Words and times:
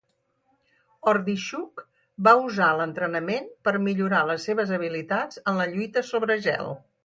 Hordichuk 1.11 1.83
va 2.29 2.33
usar 2.47 2.71
l'entrenament 2.79 3.53
per 3.69 3.75
millorar 3.89 4.25
les 4.33 4.49
seves 4.51 4.75
habilitats 4.81 5.43
en 5.53 5.63
la 5.65 5.71
lluita 5.77 6.09
sobre 6.13 6.43
gel. 6.51 6.77